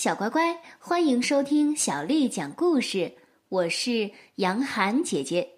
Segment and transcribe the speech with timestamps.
[0.00, 3.12] 小乖乖，欢迎收听小丽讲故事。
[3.48, 5.48] 我是杨涵姐姐。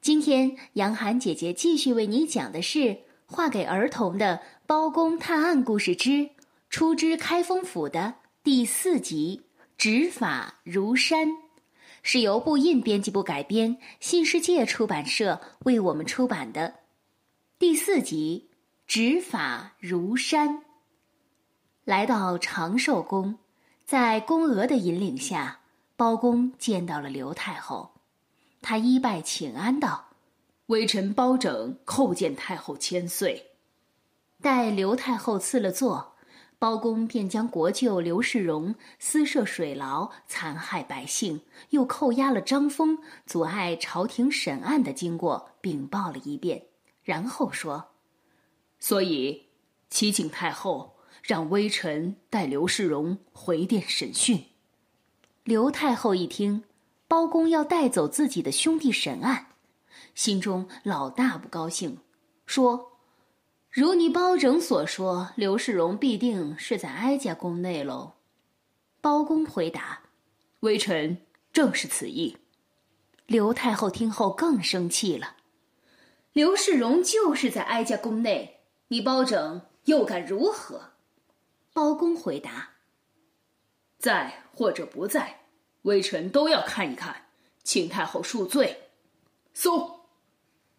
[0.00, 2.78] 今天，杨涵姐姐继续为你讲的是
[3.26, 6.30] 《画给儿童的包公探案故事之
[6.70, 8.14] 出知开封府》的
[8.44, 9.42] 第四集
[9.76, 11.26] 《执法如山》，
[12.04, 16.72] 是由布印编辑部改编，新世界出版社为我们出版的
[17.58, 18.48] 第四集
[18.86, 20.50] 《执法如山》。
[21.84, 23.36] 来到长寿宫。
[23.92, 25.60] 在宫娥的引领下，
[25.96, 27.90] 包公见到了刘太后，
[28.62, 30.06] 他一拜请安道
[30.68, 33.50] ：“微臣包拯叩见太后千岁。”
[34.40, 36.14] 待刘太后赐了座，
[36.58, 46.64] 包公便将国舅刘世荣私设水牢、残害百姓，又扣押了张丰，阻碍朝廷审案的经过禀报了一遍，
[47.02, 47.90] 然后说
[48.80, 49.48] ：“所以，
[49.90, 50.90] 启请太后。”
[51.22, 54.44] 让微臣带刘世荣回殿审讯。
[55.44, 56.64] 刘太后一听，
[57.06, 59.46] 包公要带走自己的兄弟审案，
[60.14, 61.98] 心中老大不高兴，
[62.44, 62.92] 说
[63.70, 68.14] ：“如你包拯所说，刘世荣必定是在哀家宫内喽。”
[69.00, 70.00] 包公回答
[70.60, 71.18] ：“微臣
[71.52, 72.36] 正是此意。”
[73.26, 75.36] 刘太后听后更生气了
[76.32, 80.90] ：“刘世荣就是在哀家宫内，你包拯又敢如何？”
[81.72, 82.70] 包公回答
[83.98, 85.40] ：“在或者不在，
[85.82, 87.28] 微臣都要看一看，
[87.62, 88.90] 请太后恕罪。”
[89.54, 90.00] 搜。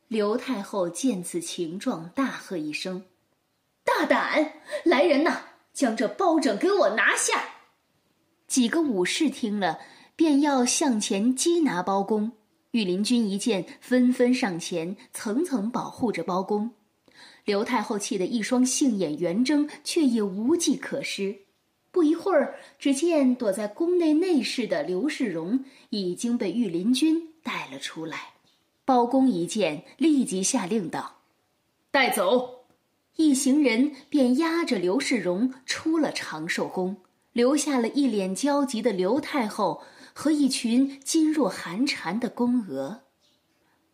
[0.08, 3.06] 刘太后见此情状，大喝一声
[3.84, 4.62] ：“大胆！
[4.84, 5.42] 来人呐，
[5.74, 7.44] 将这包拯给我拿下！”
[8.46, 9.80] 几个武士听了，
[10.16, 12.34] 便要向前缉拿包公。
[12.72, 16.72] 御林军一见，纷纷上前，层层保护着包公。
[17.46, 21.36] 刘太后气得一双杏眼圆睁，却也无计可施。
[21.92, 28.34] 不一会儿，只见躲在宫内内侍的刘世荣已经被御林军带了出来。
[28.86, 31.20] 包公一见，立即下令道
[31.92, 32.66] ：“带走！”
[33.18, 36.98] 一行人便押着刘世荣出了长寿宫，
[37.32, 43.02] 留下了一脸焦急的刘太后和一群噤若寒蝉的宫娥。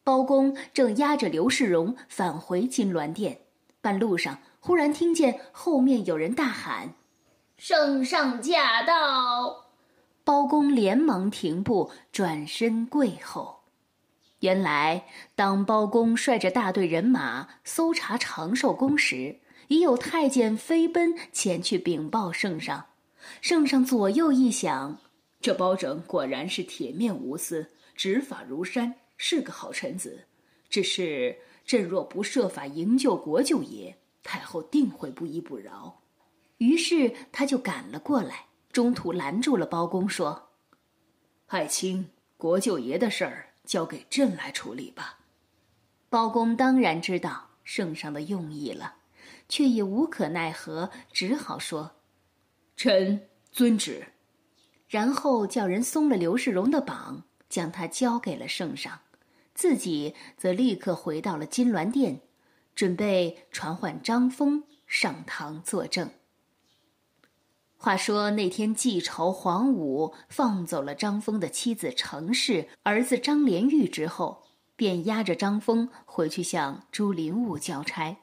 [0.06, 3.41] 包公正押着刘世荣返回金銮殿，
[3.81, 6.94] 半路上忽然听见后面有人大喊
[7.57, 9.67] ：“圣上驾到！”
[10.23, 13.62] 包公连忙停步，转身跪候。
[14.41, 22.85] 原来，当包公率着大队人马搜查长寿宫时，已有太监飞奔前去禀报圣上。
[23.41, 24.97] 圣上左右一想，
[25.41, 28.96] 这包拯果然是铁面无私，执法如山。
[29.22, 30.25] 是个好臣子，
[30.69, 31.35] 只是
[31.69, 36.02] 朕若不设法营救国舅爷，太后定会不依不饶。
[36.57, 40.50] 于是他就赶了过来，中途拦住了包公，说
[41.46, 45.19] ：“爱卿，国舅爷的事儿交给朕来处理吧。”
[46.09, 48.96] 包公当然知道圣上的用意了，
[49.47, 51.91] 却也无可奈何，只好说
[52.75, 54.08] ：“臣遵旨。”
[54.90, 59.02] 然后叫人松了刘世荣的绑，将他交给了圣上。
[59.59, 62.22] 自己则立刻回到了金銮殿，
[62.74, 66.09] 准备传唤张峰上堂作证。
[67.75, 74.44] 话说那天，记仇黄武放走了张峰的妻子程氏、儿子张连玉之后，
[74.78, 78.16] 便押着张峰回去向朱林武交差。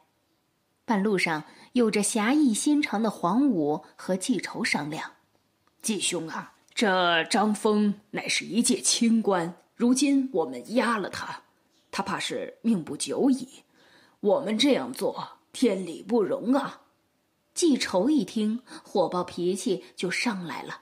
[0.87, 5.13] 半路上，有着侠义心肠的黄武和记仇商量
[5.83, 11.43] ：“季兄啊，这张峰乃是一介清官。”如今我们压了他，
[11.91, 13.63] 他怕是命不久矣。
[14.21, 16.81] 我们这样做，天理不容啊！
[17.53, 20.81] 季仇一听，火爆脾气就上来了。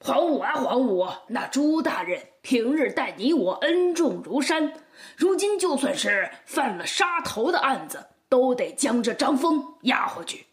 [0.00, 4.72] 黄武啊，黄武，那朱大人平日待你我恩重如山，
[5.16, 10.46] 如今就算是犯了杀头的案子，都得将这张峰押回去。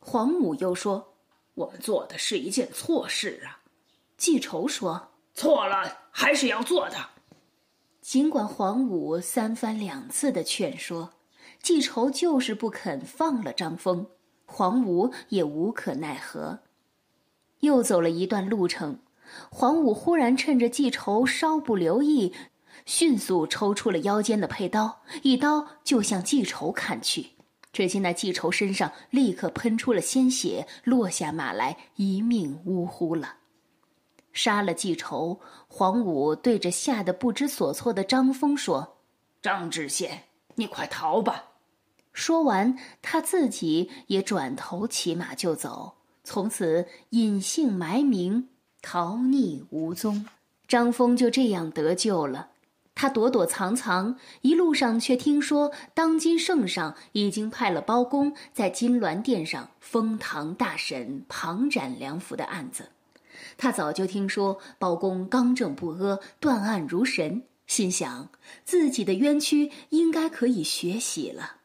[0.00, 1.14] 黄武又说
[1.52, 3.60] ：“我们做的是一件错事啊。”
[4.16, 5.10] 季仇说。
[5.34, 6.96] 错了，还是要做的。
[8.00, 11.12] 尽管黄武三番两次的劝说，
[11.62, 14.04] 季仇就是不肯放了张峰，
[14.44, 16.58] 黄武也无可奈何。
[17.60, 18.98] 又走了一段路程，
[19.48, 22.34] 黄武忽然趁着季仇稍不留意，
[22.84, 27.28] 迅速抽出了腰间的佩刀，一刀就向季仇砍去。
[27.72, 33.36] 只见那季仇身上立刻喷出了鲜血，落下马来，一命呜呼了。
[34.38, 38.98] 杀了记仇，黄武对着吓得不知所措的张峰说
[39.42, 41.46] ：“张知县，你快逃吧！”
[42.14, 48.48] 说完，他自己也转头骑马就走，从此隐姓埋名，
[48.80, 50.24] 逃匿无踪。
[50.68, 52.50] 张峰就这样得救了。
[52.94, 62.88] 他躲躲藏藏，一路上却听说当今圣上已经派了包公在金銮殿上封堂大审庞展梁府的案子。
[63.56, 68.30] 他早就听说包公刚正不阿，断案如神，心想
[68.64, 71.56] 自己的冤屈应该可以雪洗了，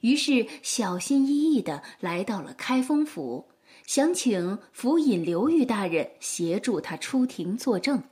[0.00, 3.48] 于是小心翼翼地来到了开封府，
[3.86, 8.02] 想请府尹刘玉大人协助他出庭作证。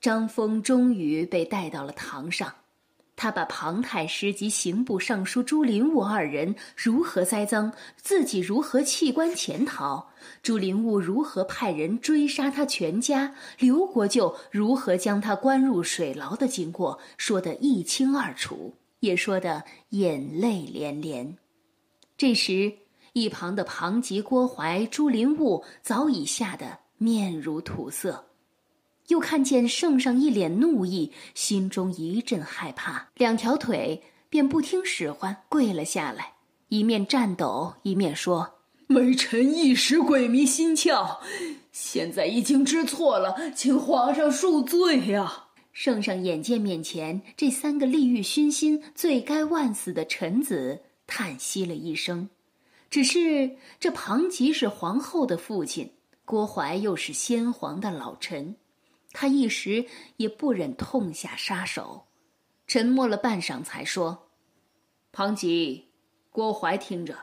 [0.00, 2.54] 张峰终于被带到了堂上，
[3.22, 7.70] 他把庞太师及刑部尚书朱林武二人如何栽赃，
[8.00, 10.08] 自己如何弃官潜逃，
[10.42, 21.36] 朱林武如何派人追杀他全家，刘国舅如何将他关入水牢的经过说得一清二楚，也说得眼泪连连。
[22.16, 22.72] 这时，
[23.12, 28.29] 一旁的庞吉、郭淮、朱林武早已吓得面如土色。
[29.10, 36.34] 又看见圣上一脸怒意，心中一阵害怕，两条腿便不听使唤跪了下来，
[36.68, 38.60] 一面颤抖，一面说
[38.90, 41.18] ：“微臣一时鬼迷心窍，
[41.72, 52.28] 现在已经知错了，请皇上恕罪呀！”圣上眼见面前这三个利欲熏心、罪该万死的臣子，叹息了一声。
[52.88, 55.90] 只是这庞吉是皇后的父亲，
[56.24, 58.54] 郭淮又是先皇的老臣。
[59.12, 59.86] 他一时
[60.16, 62.06] 也不忍痛下杀手，
[62.66, 64.30] 沉默了半晌，才说
[65.12, 65.88] ：“庞吉、
[66.30, 67.18] 郭淮，听着，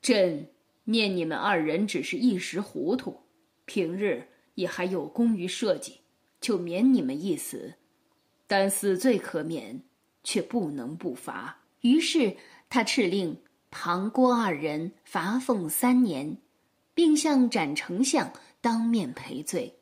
[0.00, 0.48] 朕
[0.84, 3.20] 念你们二人只是一时糊涂，
[3.64, 6.00] 平日也还有功于社稷，
[6.40, 7.74] 就免你们一死。
[8.46, 9.82] 但死罪可免，
[10.22, 12.36] 却不能不罚。”于是
[12.70, 16.38] 他敕令庞郭二人罚俸三年，
[16.94, 19.80] 并向展丞相当面赔罪。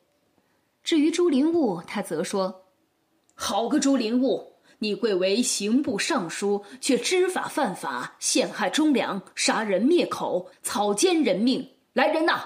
[0.83, 2.65] 至于朱林武，他则说
[3.35, 4.53] ：“好个朱林武！
[4.79, 11.69] 你贵为刑部尚书，却知法犯法，陷害忠良，杀人灭口，草菅人命！
[11.93, 12.45] 来人呐，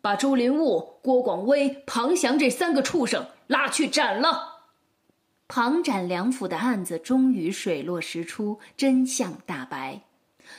[0.00, 4.52] 把朱林武、郭广威、庞祥这三个畜生拉去斩了！”
[5.48, 10.00] 庞展梁府的案子终于水落石出，真相大白。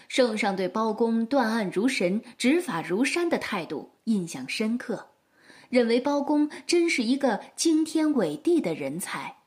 [0.08, 5.08] 圣上对包公断案如神、执法如山的态度印象深刻。
[5.70, 9.38] 认为包公真是一个惊天伟地的人才，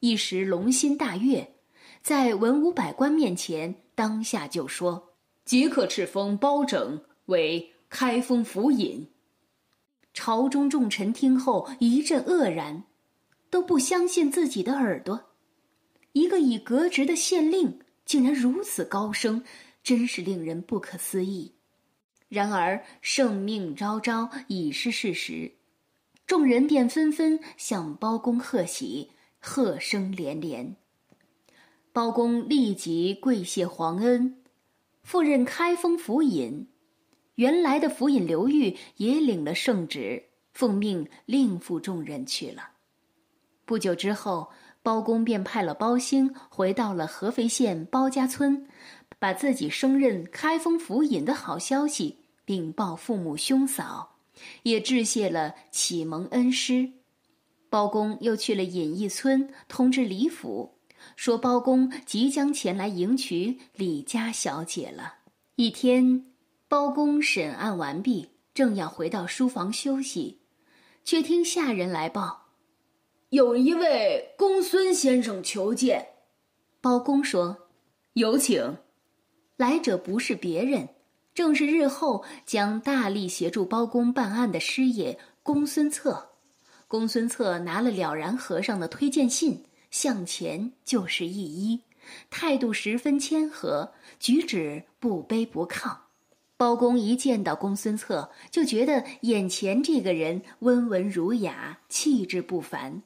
[0.00, 1.54] 一时龙心大悦，
[2.02, 9.06] 在文武百官面前当下就说：“即刻敕封包拯为开封府尹。”
[10.14, 12.84] 朝中重臣听后一阵愕然，
[13.50, 15.30] 都不相信自己的耳朵，
[16.12, 19.42] 一个已革职的县令竟然如此高升，
[19.82, 21.52] 真是令人不可思议。
[22.28, 25.52] 然而圣命昭昭已是事实。
[26.26, 29.10] 众人便纷纷向包公贺喜，
[29.40, 30.76] 贺声连连。
[31.92, 34.42] 包公立即跪谢皇恩，
[35.02, 36.66] 赴任开封府尹。
[37.34, 42.70] 原来的府尹刘裕也领了圣旨，奉命另赴众人去了。
[43.64, 44.50] 不久之后，
[44.82, 48.66] 包公便派了包兴回到了合肥县包家村，
[49.18, 54.13] 把自己升任开封府尹的好消息禀报父母兄嫂。
[54.64, 56.90] 也致谢了启蒙恩师，
[57.68, 60.78] 包公又去了隐逸村通知李府，
[61.16, 65.14] 说包公即将前来迎娶李家小姐了。
[65.56, 66.26] 一天，
[66.68, 70.40] 包公审案完毕，正要回到书房休息，
[71.04, 72.46] 却听下人来报，
[73.30, 76.08] 有一位公孙先生求见。
[76.80, 77.68] 包公说
[78.14, 78.78] ：“有请。”
[79.56, 80.88] 来者不是别人。
[81.34, 86.30] 正是日后将大力协助包公办案的师爷公孙策。
[86.86, 91.80] 公孙策拿了了然和尚的推荐信，向前就是一揖，
[92.30, 95.96] 态度十分谦和，举止不卑不亢。
[96.56, 103.02] 包公一见到公孙策，就觉得眼前这个人温文儒雅，气质不凡。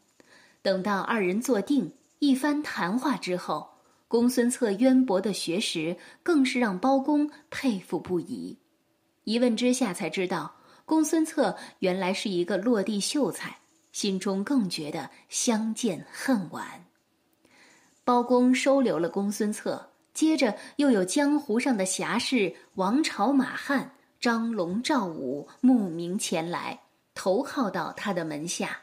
[0.61, 3.78] 等到二人坐定，一番谈话之后。
[4.09, 8.59] 公孙策渊博的学识更是让包公佩服不已。
[9.25, 13.59] 一问之下才知道，公孙策原来是一个落地秀才，
[13.93, 16.87] 心中更觉得相见恨晚。
[18.03, 26.81] 包公收留了公孙策，接着又有江湖上的侠士王朝、马汉、张龙、赵武慕名前来
[27.15, 28.79] 投靠到他的门下。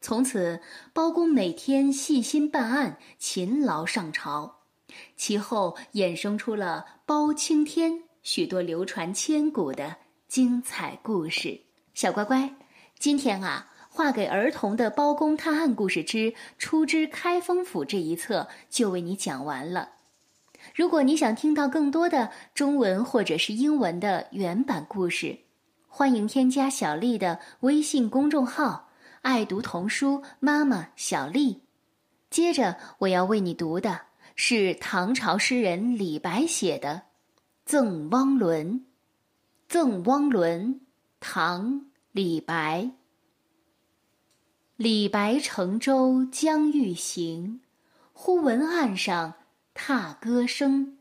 [0.00, 0.60] 从此，
[0.92, 4.59] 包公每天细心办案，勤劳上朝。
[5.16, 9.96] 其后衍生出了包青天许多流传千古的
[10.28, 11.60] 精彩故事。
[11.94, 12.54] 小乖乖，
[12.98, 19.90] 今天啊，画给儿童的《包公探案故事之出知开封府》这一册就为你讲完了。
[20.74, 25.38] 如果你想听到更多的中文或者是英文的原版故事，
[25.88, 28.90] 欢迎添加小丽的微信公众号
[29.22, 31.62] “爱读童书妈妈小丽”。
[32.30, 34.02] 接着我要为你读的
[34.42, 37.02] 是唐朝诗人李白写的
[37.66, 38.72] 《赠汪伦》。
[39.68, 40.74] 《赠汪伦》，
[41.20, 41.72] 唐·
[42.12, 42.90] 李白。
[44.76, 47.60] 李白乘舟将欲行，
[48.14, 49.34] 忽闻岸上
[49.74, 50.96] 踏歌声。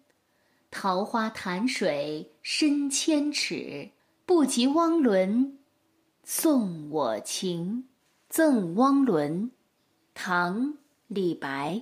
[0.69, 3.91] 桃花潭水深千尺，
[4.25, 5.57] 不及汪伦
[6.25, 7.83] 送我情。
[8.27, 9.43] 《赠汪伦》，
[10.13, 10.73] 唐。
[11.07, 11.81] 李白，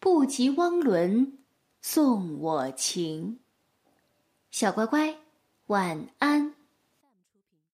[0.00, 1.38] 不及汪伦
[1.82, 3.38] 送我情。
[4.50, 5.18] 小乖乖，
[5.66, 6.59] 晚安。